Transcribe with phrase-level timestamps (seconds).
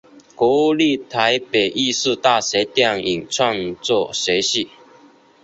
[0.35, 4.67] 国立台北艺术大学电影创作学系